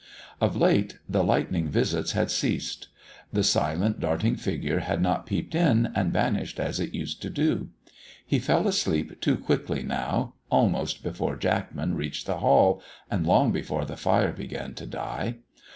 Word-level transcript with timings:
Of 0.41 0.55
late, 0.57 0.97
the 1.07 1.23
lightning 1.23 1.69
visits 1.69 2.13
had 2.13 2.31
ceased. 2.31 2.87
The 3.31 3.43
silent, 3.43 3.99
darting 3.99 4.35
figure 4.35 4.79
had 4.79 4.99
not 4.99 5.27
peeped 5.27 5.53
in 5.53 5.91
and 5.93 6.11
vanished 6.11 6.59
as 6.59 6.79
it 6.79 6.95
used 6.95 7.21
to 7.21 7.29
do. 7.29 7.69
He 8.25 8.39
fell 8.39 8.67
asleep 8.67 9.21
too 9.21 9.37
quickly 9.37 9.83
now, 9.83 10.33
almost 10.49 11.03
before 11.03 11.35
Jackman 11.35 11.93
reached 11.93 12.25
the 12.25 12.37
hall, 12.39 12.81
and 13.11 13.27
long 13.27 13.51
before 13.51 13.85
the 13.85 13.95
fire 13.95 14.31
began 14.31 14.73
to 14.73 14.87
die. 14.87 15.35